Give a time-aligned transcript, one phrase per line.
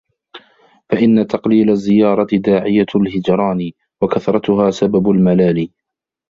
[0.91, 3.71] فَإِنَّ تَقْلِيلَ الزِّيَارَةِ دَاعِيَةُ الْهِجْرَانِ،
[4.03, 5.69] وَكَثْرَتَهَا سَبَبُ الْمَلَالِ